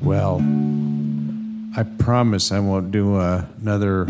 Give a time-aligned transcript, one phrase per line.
[0.00, 0.40] Well,
[1.76, 4.06] I promise I won't do uh, another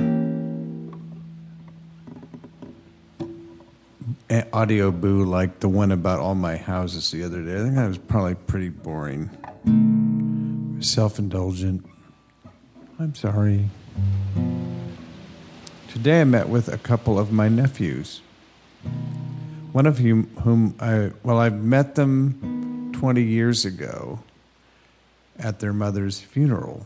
[4.55, 7.56] audio boo like the one about all my houses the other day.
[7.56, 9.29] I think that was probably pretty boring.
[10.81, 11.84] Self indulgent.
[13.01, 13.69] I'm sorry.
[15.95, 18.20] Today I met with a couple of my nephews.
[19.70, 24.19] One of whom, whom I, well, I've met them 20 years ago
[25.39, 26.84] at their mother's funeral.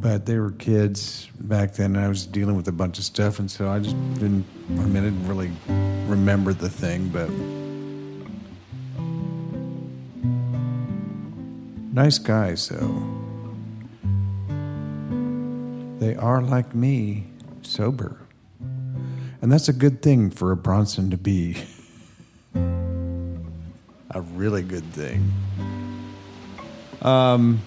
[0.00, 3.38] But they were kids back then, and I was dealing with a bunch of stuff,
[3.38, 5.52] and so I just didn't, I mean, I didn't really
[6.08, 7.28] remember the thing, but.
[11.92, 13.21] Nice guys, though.
[16.02, 17.28] They are like me,
[17.62, 18.18] sober.
[19.40, 21.62] And that's a good thing for a Bronson to be.
[22.56, 25.30] a really good thing.
[27.02, 27.62] Um,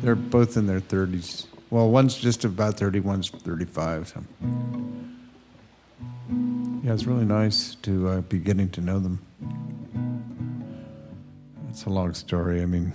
[0.00, 1.48] they're both in their 30s.
[1.70, 4.06] Well, one's just about 30, one's 35.
[4.06, 4.22] So.
[6.84, 9.18] Yeah, it's really nice to uh, be getting to know them.
[11.68, 12.62] It's a long story.
[12.62, 12.92] I mean,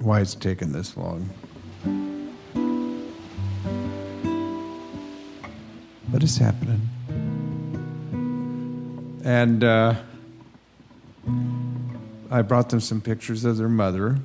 [0.00, 1.30] why it's taken this long.
[6.12, 6.88] But it's happening.
[9.24, 9.94] And uh,
[12.30, 14.18] I brought them some pictures of their mother,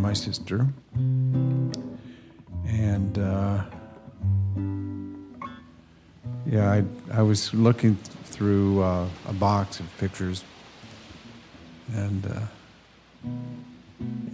[0.00, 0.66] my sister.
[2.66, 3.64] And uh,
[6.46, 10.42] yeah, I, I was looking through uh, a box of pictures.
[11.94, 12.40] And uh,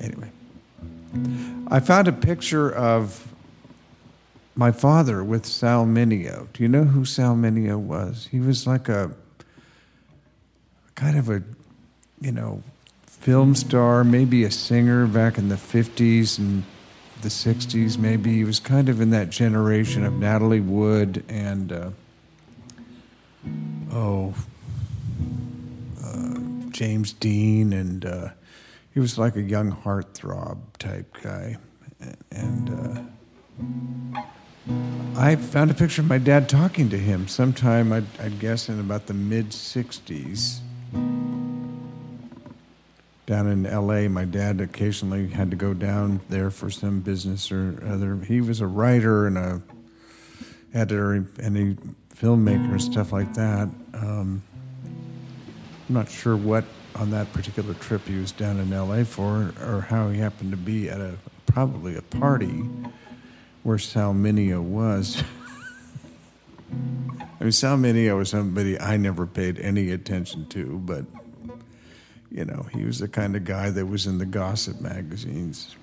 [0.00, 0.30] anyway,
[1.68, 3.26] I found a picture of
[4.60, 6.46] my father with Sal Mineo.
[6.52, 8.28] Do you know who Sal Mineo was?
[8.30, 9.10] He was like a
[10.94, 11.42] kind of a,
[12.20, 12.62] you know,
[13.06, 16.62] film star, maybe a singer back in the 50s and
[17.22, 18.34] the 60s, maybe.
[18.34, 21.90] He was kind of in that generation of Natalie Wood and, uh,
[23.94, 24.34] oh,
[26.04, 26.38] uh,
[26.68, 27.72] James Dean.
[27.72, 28.28] And uh,
[28.92, 31.56] he was like a young heartthrob type guy.
[32.30, 33.08] And
[34.10, 34.20] uh,
[35.16, 38.80] I found a picture of my dad talking to him sometime, I'd, I'd guess, in
[38.80, 40.60] about the mid 60s
[43.26, 44.08] down in LA.
[44.08, 48.16] My dad occasionally had to go down there for some business or other.
[48.16, 49.62] He was a writer and a
[50.74, 53.68] editor and a filmmaker and stuff like that.
[53.94, 54.42] Um,
[55.88, 56.64] I'm not sure what
[56.96, 60.56] on that particular trip he was down in LA for or how he happened to
[60.56, 61.14] be at a
[61.46, 62.64] probably a party
[63.62, 65.22] where Sal Mineo was.
[67.40, 71.04] I mean, Sal Mineo was somebody I never paid any attention to, but
[72.30, 75.76] you know, he was the kind of guy that was in the gossip magazines.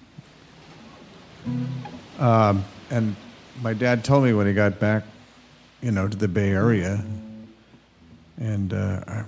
[2.19, 3.15] Um, and
[3.61, 5.03] my dad told me when he got back,
[5.81, 7.03] you know, to the Bay Area,
[8.38, 9.23] and uh, I,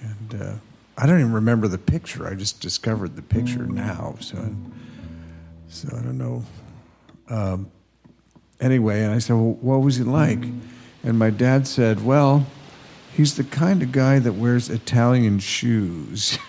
[0.00, 0.52] and uh,
[0.96, 2.26] I don't even remember the picture.
[2.26, 4.54] I just discovered the picture now, so
[5.68, 6.44] so I don't know.
[7.28, 7.70] Um,
[8.60, 10.44] anyway, and I said, well, "What was he like?"
[11.02, 12.46] And my dad said, "Well."
[13.18, 16.38] He's the kind of guy that wears Italian shoes.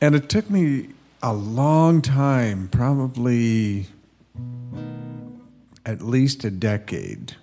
[0.00, 0.88] and it took me
[1.22, 3.86] a long time, probably
[5.84, 7.36] at least a decade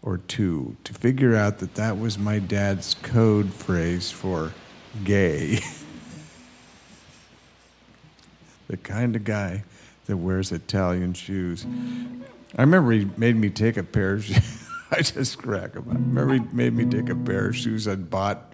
[0.00, 4.52] or two, to figure out that that was my dad's code phrase for
[5.02, 5.58] gay.
[8.74, 9.62] the kind of guy
[10.06, 11.64] that wears Italian shoes.
[12.56, 14.68] I remember he made me take a pair of shoes.
[14.90, 15.84] I just crack him.
[15.88, 18.52] I remember he made me take a pair of shoes I'd bought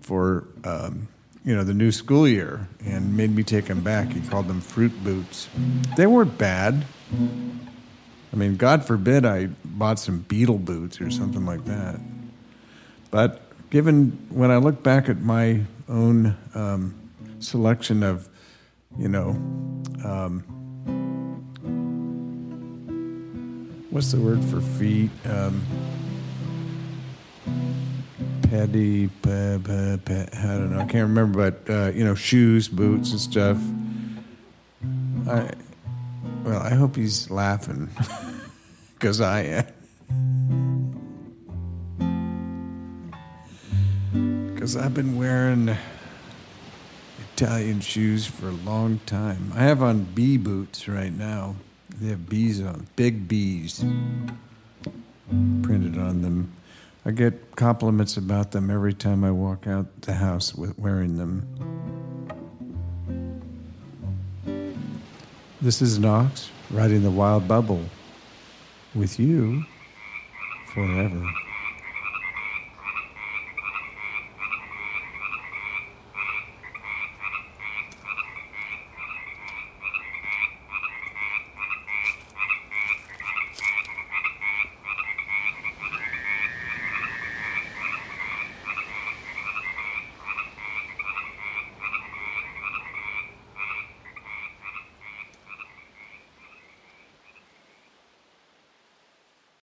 [0.00, 1.08] for, um,
[1.44, 4.10] you know, the new school year and made me take them back.
[4.10, 5.50] He called them fruit boots.
[5.98, 6.86] They weren't bad.
[7.12, 12.00] I mean, God forbid I bought some Beatle boots or something like that.
[13.10, 15.60] But given when I look back at my
[15.90, 16.94] own um,
[17.38, 18.30] selection of,
[18.98, 19.30] you know,
[20.04, 20.42] um,
[23.90, 25.10] what's the word for feet?
[25.24, 25.64] Um,
[28.42, 30.80] petty, pe, I don't know.
[30.80, 33.58] I can't remember, but uh, you know, shoes, boots, and stuff.
[35.28, 35.50] I
[36.44, 37.90] well, I hope he's laughing
[38.94, 39.66] because I am.
[44.54, 45.76] Because I've been wearing
[47.36, 49.52] Italian shoes for a long time.
[49.54, 51.56] I have on bee boots right now.
[52.00, 53.84] They have bees on, big bees
[55.60, 56.50] printed on them.
[57.04, 61.44] I get compliments about them every time I walk out the house with wearing them.
[65.60, 67.84] This is Knox riding the wild bubble
[68.94, 69.62] with you
[70.72, 71.22] forever.